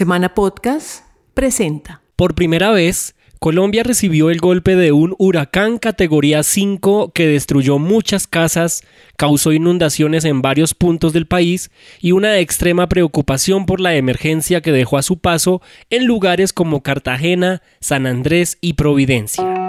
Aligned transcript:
Semana 0.00 0.32
Podcast 0.32 1.04
presenta. 1.34 2.00
Por 2.16 2.34
primera 2.34 2.70
vez, 2.70 3.14
Colombia 3.38 3.82
recibió 3.82 4.30
el 4.30 4.38
golpe 4.38 4.74
de 4.74 4.92
un 4.92 5.14
huracán 5.18 5.76
categoría 5.76 6.42
5 6.42 7.12
que 7.12 7.26
destruyó 7.26 7.78
muchas 7.78 8.26
casas, 8.26 8.82
causó 9.18 9.52
inundaciones 9.52 10.24
en 10.24 10.40
varios 10.40 10.72
puntos 10.72 11.12
del 11.12 11.26
país 11.26 11.70
y 12.00 12.12
una 12.12 12.38
extrema 12.38 12.88
preocupación 12.88 13.66
por 13.66 13.78
la 13.78 13.94
emergencia 13.94 14.62
que 14.62 14.72
dejó 14.72 14.96
a 14.96 15.02
su 15.02 15.18
paso 15.18 15.60
en 15.90 16.06
lugares 16.06 16.54
como 16.54 16.82
Cartagena, 16.82 17.60
San 17.80 18.06
Andrés 18.06 18.56
y 18.62 18.72
Providencia. 18.72 19.60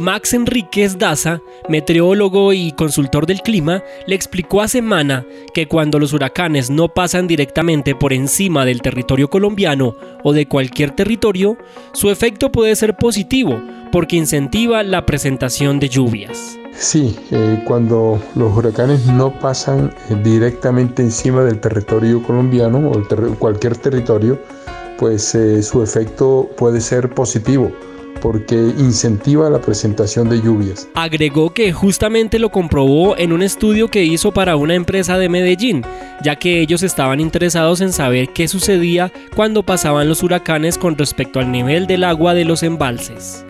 Max 0.00 0.32
Enríquez 0.32 0.96
Daza, 0.96 1.42
meteorólogo 1.70 2.52
y 2.52 2.72
consultor 2.72 3.26
del 3.26 3.40
clima, 3.40 3.82
le 4.06 4.14
explicó 4.14 4.60
a 4.60 4.68
Semana 4.68 5.24
que 5.54 5.66
cuando 5.66 5.98
los 5.98 6.12
huracanes 6.12 6.68
no 6.68 6.88
pasan 6.88 7.26
directamente 7.26 7.94
por 7.94 8.12
encima 8.12 8.64
del 8.64 8.82
territorio 8.82 9.30
colombiano 9.30 9.94
o 10.22 10.32
de 10.32 10.46
cualquier 10.46 10.90
territorio, 10.90 11.56
su 11.92 12.10
efecto 12.10 12.52
puede 12.52 12.76
ser 12.76 12.96
positivo 12.96 13.58
porque 13.92 14.16
incentiva 14.16 14.82
la 14.82 15.06
presentación 15.06 15.80
de 15.80 15.88
lluvias. 15.88 16.58
Sí, 16.76 17.16
eh, 17.30 17.62
cuando 17.66 18.20
los 18.34 18.56
huracanes 18.56 19.06
no 19.06 19.32
pasan 19.38 19.92
eh, 20.08 20.16
directamente 20.22 21.02
encima 21.02 21.42
del 21.44 21.60
territorio 21.60 22.22
colombiano 22.22 22.90
o 22.90 23.36
cualquier 23.38 23.76
territorio, 23.76 24.38
pues 24.98 25.34
eh, 25.34 25.62
su 25.62 25.82
efecto 25.82 26.48
puede 26.56 26.80
ser 26.80 27.10
positivo 27.10 27.72
porque 28.20 28.54
incentiva 28.54 29.50
la 29.50 29.60
presentación 29.60 30.28
de 30.28 30.40
lluvias. 30.40 30.88
Agregó 30.94 31.52
que 31.52 31.72
justamente 31.72 32.38
lo 32.38 32.50
comprobó 32.50 33.16
en 33.16 33.32
un 33.32 33.42
estudio 33.42 33.88
que 33.88 34.04
hizo 34.04 34.32
para 34.32 34.56
una 34.56 34.74
empresa 34.74 35.18
de 35.18 35.28
Medellín, 35.28 35.82
ya 36.22 36.36
que 36.36 36.60
ellos 36.60 36.82
estaban 36.82 37.20
interesados 37.20 37.80
en 37.80 37.92
saber 37.92 38.28
qué 38.30 38.48
sucedía 38.48 39.12
cuando 39.34 39.62
pasaban 39.62 40.08
los 40.08 40.22
huracanes 40.22 40.78
con 40.78 40.96
respecto 40.96 41.40
al 41.40 41.50
nivel 41.50 41.86
del 41.86 42.04
agua 42.04 42.34
de 42.34 42.44
los 42.44 42.62
embalses. 42.62 43.44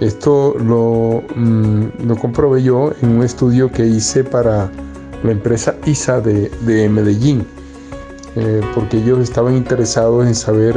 Esto 0.00 0.56
lo, 0.58 1.22
mm, 1.36 2.06
lo 2.06 2.16
comprobé 2.16 2.62
yo 2.62 2.92
en 3.00 3.10
un 3.10 3.22
estudio 3.22 3.70
que 3.70 3.86
hice 3.86 4.24
para 4.24 4.70
la 5.24 5.32
empresa 5.32 5.74
ISA 5.86 6.20
de, 6.20 6.88
Medellín, 6.88 7.46
eh, 8.36 8.60
porque 8.74 8.98
ellos 8.98 9.20
estaban 9.20 9.56
interesados 9.56 10.26
en 10.26 10.34
saber 10.34 10.76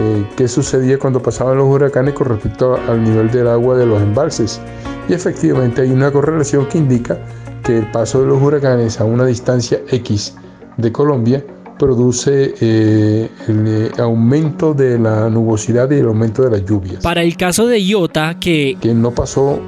eh, 0.00 0.26
qué 0.36 0.48
sucedía 0.48 0.98
cuando 0.98 1.22
pasaban 1.22 1.58
los 1.58 1.66
huracanes 1.66 2.14
con 2.14 2.28
respecto 2.28 2.76
al 2.88 3.04
nivel 3.04 3.30
del 3.30 3.48
agua 3.48 3.76
de 3.76 3.86
los 3.86 4.00
embalses. 4.00 4.60
Y 5.08 5.12
efectivamente 5.12 5.82
hay 5.82 5.90
una 5.90 6.10
correlación 6.10 6.66
que 6.66 6.78
indica 6.78 7.18
que 7.64 7.78
el 7.78 7.90
paso 7.90 8.22
de 8.22 8.28
los 8.28 8.42
huracanes 8.42 8.98
a 9.00 9.04
una 9.04 9.26
distancia 9.26 9.80
X 9.88 10.34
de 10.78 10.90
Colombia 10.90 11.44
produce 11.78 12.54
eh, 12.60 13.28
el 13.48 13.66
eh, 13.66 13.90
aumento 13.98 14.72
de 14.72 14.98
la 14.98 15.28
nubosidad 15.28 15.90
y 15.90 15.96
el 15.96 16.06
aumento 16.06 16.42
de 16.42 16.50
las 16.50 16.64
lluvias. 16.64 17.02
Para 17.02 17.22
el 17.22 17.36
caso 17.36 17.66
de 17.66 17.82
Iota, 17.82 18.38
que, 18.40 18.78
que 18.80 18.94
no 18.94 19.10
pasó 19.10 19.60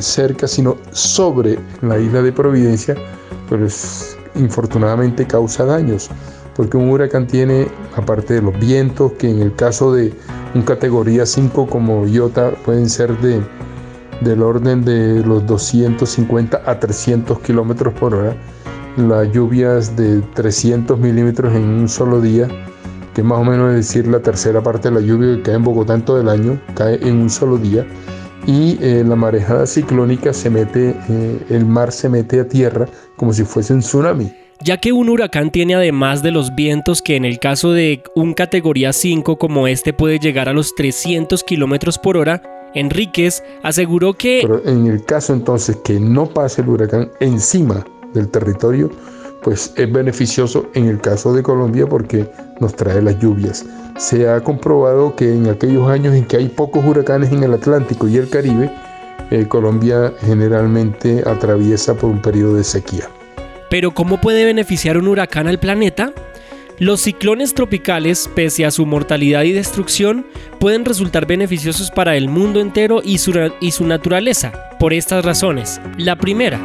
cerca, 0.00 0.48
sino 0.48 0.76
sobre 0.90 1.56
la 1.82 1.96
isla 1.96 2.20
de 2.20 2.32
Providencia, 2.32 2.96
pues 3.48 4.18
infortunadamente 4.34 5.24
causa 5.24 5.64
daños 5.64 6.10
porque 6.54 6.76
un 6.76 6.90
huracán 6.90 7.26
tiene, 7.26 7.66
aparte 7.96 8.34
de 8.34 8.42
los 8.42 8.58
vientos, 8.58 9.12
que 9.12 9.30
en 9.30 9.40
el 9.40 9.54
caso 9.54 9.92
de 9.92 10.12
un 10.54 10.62
categoría 10.62 11.24
5 11.24 11.66
como 11.66 12.06
Iota 12.06 12.50
pueden 12.64 12.88
ser 12.88 13.16
de, 13.18 13.40
del 14.20 14.42
orden 14.42 14.84
de 14.84 15.22
los 15.24 15.46
250 15.46 16.62
a 16.64 16.78
300 16.78 17.38
kilómetros 17.40 17.94
por 17.94 18.14
hora, 18.14 18.36
las 18.96 19.32
lluvias 19.32 19.96
de 19.96 20.20
300 20.34 20.98
milímetros 20.98 21.54
en 21.54 21.62
un 21.62 21.88
solo 21.88 22.20
día, 22.20 22.48
que 23.14 23.22
más 23.22 23.38
o 23.38 23.44
menos 23.44 23.70
es 23.70 23.76
decir 23.76 24.06
la 24.06 24.20
tercera 24.20 24.62
parte 24.62 24.88
de 24.88 24.96
la 24.96 25.00
lluvia 25.00 25.36
que 25.36 25.42
cae 25.42 25.54
en 25.54 25.64
Bogotá 25.64 25.94
en 25.94 26.04
todo 26.04 26.20
el 26.20 26.28
año, 26.28 26.60
cae 26.74 26.96
en 27.06 27.16
un 27.16 27.30
solo 27.30 27.56
día, 27.56 27.86
y 28.46 28.76
eh, 28.82 29.04
la 29.06 29.16
marejada 29.16 29.66
ciclónica 29.66 30.32
se 30.32 30.50
mete, 30.50 30.96
eh, 31.08 31.46
el 31.48 31.64
mar 31.64 31.92
se 31.92 32.08
mete 32.08 32.40
a 32.40 32.48
tierra 32.48 32.86
como 33.16 33.32
si 33.32 33.44
fuese 33.44 33.72
un 33.72 33.80
tsunami 33.80 34.32
ya 34.64 34.76
que 34.78 34.92
un 34.92 35.08
huracán 35.08 35.50
tiene 35.50 35.74
además 35.74 36.22
de 36.22 36.30
los 36.30 36.54
vientos 36.54 37.02
que 37.02 37.16
en 37.16 37.24
el 37.24 37.38
caso 37.38 37.72
de 37.72 38.02
un 38.14 38.34
categoría 38.34 38.92
5 38.92 39.36
como 39.36 39.66
este 39.66 39.92
puede 39.92 40.18
llegar 40.18 40.48
a 40.48 40.52
los 40.52 40.74
300 40.74 41.42
kilómetros 41.42 41.98
por 41.98 42.16
hora, 42.16 42.42
Enríquez 42.74 43.42
aseguró 43.62 44.14
que... 44.14 44.40
Pero 44.42 44.64
en 44.64 44.86
el 44.86 45.04
caso 45.04 45.32
entonces 45.32 45.76
que 45.84 45.98
no 45.98 46.26
pase 46.26 46.62
el 46.62 46.68
huracán 46.68 47.10
encima 47.20 47.84
del 48.14 48.28
territorio, 48.28 48.90
pues 49.42 49.72
es 49.76 49.92
beneficioso 49.92 50.66
en 50.74 50.86
el 50.86 51.00
caso 51.00 51.34
de 51.34 51.42
Colombia 51.42 51.86
porque 51.86 52.30
nos 52.60 52.74
trae 52.74 53.02
las 53.02 53.18
lluvias. 53.18 53.66
Se 53.98 54.28
ha 54.28 54.40
comprobado 54.42 55.16
que 55.16 55.32
en 55.34 55.48
aquellos 55.48 55.88
años 55.88 56.14
en 56.14 56.24
que 56.24 56.36
hay 56.36 56.48
pocos 56.48 56.84
huracanes 56.84 57.32
en 57.32 57.42
el 57.42 57.52
Atlántico 57.52 58.08
y 58.08 58.16
el 58.16 58.28
Caribe, 58.28 58.70
eh, 59.30 59.46
Colombia 59.48 60.12
generalmente 60.20 61.22
atraviesa 61.26 61.94
por 61.94 62.10
un 62.10 62.22
periodo 62.22 62.54
de 62.54 62.64
sequía. 62.64 63.08
Pero 63.72 63.92
¿cómo 63.92 64.20
puede 64.20 64.44
beneficiar 64.44 64.98
un 64.98 65.08
huracán 65.08 65.48
al 65.48 65.58
planeta? 65.58 66.12
Los 66.78 67.00
ciclones 67.00 67.54
tropicales, 67.54 68.28
pese 68.34 68.66
a 68.66 68.70
su 68.70 68.84
mortalidad 68.84 69.44
y 69.44 69.52
destrucción, 69.52 70.26
pueden 70.60 70.84
resultar 70.84 71.24
beneficiosos 71.24 71.90
para 71.90 72.14
el 72.16 72.28
mundo 72.28 72.60
entero 72.60 73.00
y 73.02 73.16
su, 73.16 73.32
y 73.62 73.70
su 73.70 73.86
naturaleza, 73.86 74.52
por 74.78 74.92
estas 74.92 75.24
razones. 75.24 75.80
La 75.96 76.16
primera, 76.16 76.60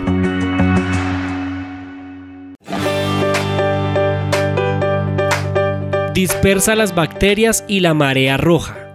dispersa 6.13 6.75
las 6.75 6.93
bacterias 6.93 7.63
y 7.69 7.79
la 7.79 7.93
marea 7.93 8.35
roja. 8.35 8.86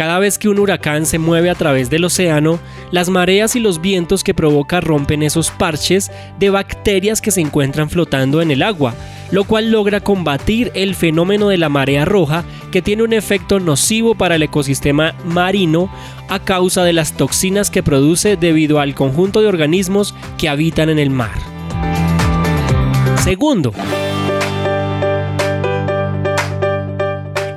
Cada 0.00 0.18
vez 0.18 0.38
que 0.38 0.48
un 0.48 0.58
huracán 0.58 1.04
se 1.04 1.18
mueve 1.18 1.50
a 1.50 1.54
través 1.54 1.90
del 1.90 2.06
océano, 2.06 2.58
las 2.90 3.10
mareas 3.10 3.54
y 3.54 3.60
los 3.60 3.82
vientos 3.82 4.24
que 4.24 4.32
provoca 4.32 4.80
rompen 4.80 5.22
esos 5.22 5.50
parches 5.50 6.10
de 6.38 6.48
bacterias 6.48 7.20
que 7.20 7.30
se 7.30 7.42
encuentran 7.42 7.90
flotando 7.90 8.40
en 8.40 8.50
el 8.50 8.62
agua, 8.62 8.94
lo 9.30 9.44
cual 9.44 9.70
logra 9.70 10.00
combatir 10.00 10.72
el 10.72 10.94
fenómeno 10.94 11.50
de 11.50 11.58
la 11.58 11.68
marea 11.68 12.06
roja 12.06 12.44
que 12.72 12.80
tiene 12.80 13.02
un 13.02 13.12
efecto 13.12 13.60
nocivo 13.60 14.14
para 14.14 14.36
el 14.36 14.42
ecosistema 14.42 15.14
marino 15.26 15.92
a 16.30 16.38
causa 16.38 16.82
de 16.82 16.94
las 16.94 17.12
toxinas 17.12 17.70
que 17.70 17.82
produce 17.82 18.38
debido 18.38 18.80
al 18.80 18.94
conjunto 18.94 19.42
de 19.42 19.48
organismos 19.48 20.14
que 20.38 20.48
habitan 20.48 20.88
en 20.88 20.98
el 20.98 21.10
mar. 21.10 21.36
Segundo, 23.22 23.74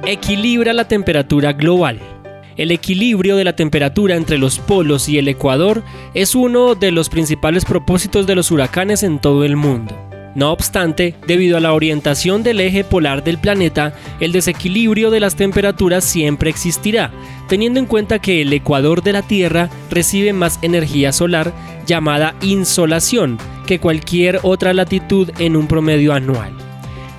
equilibra 0.06 0.74
la 0.74 0.90
temperatura 0.90 1.54
global. 1.54 2.13
El 2.56 2.72
equilibrio 2.72 3.36
de 3.36 3.44
la 3.44 3.56
temperatura 3.56 4.16
entre 4.16 4.38
los 4.38 4.60
polos 4.60 5.10
y 5.10 5.18
el 5.18 5.28
ecuador 5.28 5.84
es 6.14 6.36
uno 6.36 6.76
de 6.76 6.92
los 6.92 7.10
principales 7.10 7.66
propósitos 7.66 8.28
de 8.28 8.36
los 8.36 8.52
huracanes 8.52 9.02
en 9.02 9.20
todo 9.20 9.44
el 9.44 9.56
mundo. 9.56 9.98
No 10.36 10.52
obstante, 10.52 11.16
debido 11.28 11.58
a 11.58 11.60
la 11.60 11.74
orientación 11.74 12.42
del 12.42 12.60
eje 12.60 12.84
polar 12.84 13.24
del 13.24 13.38
planeta, 13.38 13.94
el 14.20 14.32
desequilibrio 14.32 15.12
de 15.12 15.20
las 15.20 15.36
temperaturas 15.36 16.04
siempre 16.04 16.50
existirá, 16.50 17.12
teniendo 17.48 17.80
en 17.80 17.86
cuenta 17.86 18.20
que 18.20 18.42
el 18.42 18.52
ecuador 18.52 19.04
de 19.04 19.14
la 19.14 19.22
Tierra 19.22 19.70
recibe 19.92 20.34
más 20.34 20.58
energía 20.64 21.12
solar, 21.12 21.54
llamada 21.86 22.36
insolación, 22.42 23.38
que 23.68 23.80
cualquier 23.80 24.40
otra 24.42 24.74
latitud 24.74 25.30
en 25.38 25.56
un 25.56 25.68
promedio 25.68 26.14
anual. 26.14 26.63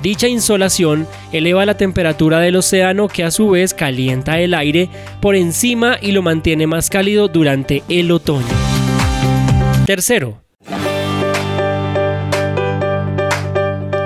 Dicha 0.04 0.28
insolación 0.28 1.09
eleva 1.32 1.65
la 1.65 1.78
temperatura 1.78 2.38
del 2.38 2.56
océano 2.56 3.09
que 3.09 3.25
a 3.25 3.31
su 3.31 3.48
vez 3.48 3.72
calienta 3.72 4.38
el 4.38 4.53
aire 4.53 4.91
por 5.22 5.34
encima 5.34 5.97
y 5.98 6.12
lo 6.12 6.20
mantiene 6.20 6.66
más 6.66 6.91
cálido 6.91 7.28
durante 7.28 7.82
el 7.88 8.10
otoño. 8.12 8.44
Tercero, 9.87 10.42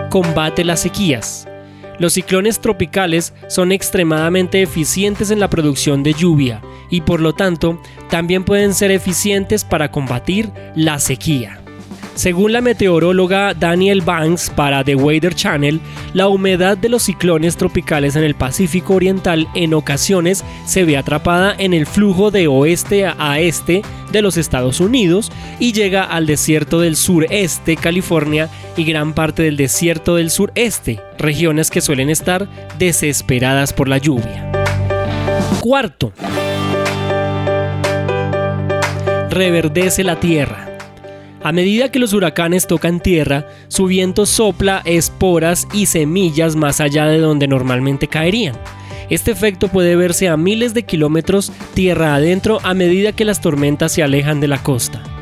combate 0.08 0.62
las 0.62 0.78
sequías. 0.78 1.48
Los 1.98 2.12
ciclones 2.12 2.60
tropicales 2.60 3.34
son 3.48 3.72
extremadamente 3.72 4.62
eficientes 4.62 5.32
en 5.32 5.40
la 5.40 5.50
producción 5.50 6.04
de 6.04 6.12
lluvia 6.12 6.62
y 6.90 7.00
por 7.00 7.20
lo 7.20 7.34
tanto 7.34 7.82
también 8.08 8.44
pueden 8.44 8.72
ser 8.72 8.92
eficientes 8.92 9.64
para 9.64 9.90
combatir 9.90 10.52
la 10.76 11.00
sequía. 11.00 11.60
Según 12.18 12.50
la 12.50 12.60
meteoróloga 12.60 13.54
Daniel 13.54 14.02
Banks 14.02 14.50
para 14.50 14.82
The 14.82 14.96
Weather 14.96 15.36
Channel, 15.36 15.80
la 16.14 16.26
humedad 16.26 16.76
de 16.76 16.88
los 16.88 17.04
ciclones 17.04 17.56
tropicales 17.56 18.16
en 18.16 18.24
el 18.24 18.34
Pacífico 18.34 18.94
Oriental 18.94 19.46
en 19.54 19.72
ocasiones 19.72 20.44
se 20.66 20.82
ve 20.82 20.96
atrapada 20.96 21.54
en 21.56 21.74
el 21.74 21.86
flujo 21.86 22.32
de 22.32 22.48
oeste 22.48 23.06
a 23.06 23.38
este 23.38 23.82
de 24.10 24.20
los 24.20 24.36
Estados 24.36 24.80
Unidos 24.80 25.30
y 25.60 25.72
llega 25.72 26.02
al 26.02 26.26
desierto 26.26 26.80
del 26.80 26.96
sureste, 26.96 27.76
California, 27.76 28.48
y 28.76 28.82
gran 28.82 29.12
parte 29.12 29.44
del 29.44 29.56
desierto 29.56 30.16
del 30.16 30.32
sureste, 30.32 30.98
regiones 31.18 31.70
que 31.70 31.80
suelen 31.80 32.10
estar 32.10 32.48
desesperadas 32.80 33.72
por 33.72 33.86
la 33.86 33.98
lluvia. 33.98 34.50
Cuarto, 35.60 36.12
reverdece 39.30 40.02
la 40.02 40.18
tierra. 40.18 40.67
A 41.43 41.52
medida 41.52 41.90
que 41.90 41.99
los 41.99 42.12
huracanes 42.12 42.67
tocan 42.67 43.00
tierra, 43.00 43.46
su 43.69 43.87
viento 43.87 44.26
sopla 44.26 44.82
esporas 44.85 45.69
y 45.73 45.87
semillas 45.87 46.56
más 46.56 46.81
allá 46.81 47.06
de 47.06 47.19
donde 47.19 47.46
normalmente 47.46 48.08
caerían. 48.08 48.56
Este 49.08 49.31
efecto 49.31 49.69
puede 49.69 49.96
verse 49.96 50.29
a 50.29 50.37
miles 50.37 50.75
de 50.75 50.82
kilómetros 50.82 51.52
tierra 51.75 52.14
adentro 52.14 52.58
a 52.62 52.75
medida 52.75 53.12
que 53.12 53.25
las 53.25 53.40
tormentas 53.40 53.93
se 53.93 54.02
alejan 54.02 54.40
de 54.40 54.49
la 54.49 54.62
costa. 54.62 55.17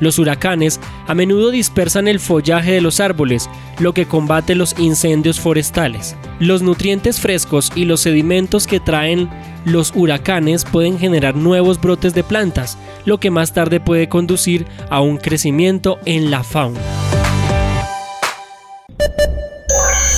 Los 0.00 0.18
huracanes 0.18 0.80
a 1.06 1.14
menudo 1.14 1.50
dispersan 1.50 2.08
el 2.08 2.20
follaje 2.20 2.72
de 2.72 2.80
los 2.80 3.00
árboles, 3.00 3.48
lo 3.78 3.92
que 3.92 4.06
combate 4.06 4.54
los 4.54 4.78
incendios 4.78 5.40
forestales. 5.40 6.16
Los 6.38 6.62
nutrientes 6.62 7.20
frescos 7.20 7.72
y 7.74 7.84
los 7.84 8.00
sedimentos 8.00 8.66
que 8.66 8.80
traen 8.80 9.28
los 9.64 9.92
huracanes 9.94 10.64
pueden 10.64 10.98
generar 10.98 11.34
nuevos 11.34 11.80
brotes 11.80 12.14
de 12.14 12.24
plantas, 12.24 12.78
lo 13.04 13.18
que 13.18 13.30
más 13.30 13.52
tarde 13.52 13.80
puede 13.80 14.08
conducir 14.08 14.66
a 14.90 15.00
un 15.00 15.16
crecimiento 15.16 15.98
en 16.04 16.30
la 16.30 16.42
fauna. 16.44 16.80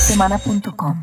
Semana.com 0.06 1.02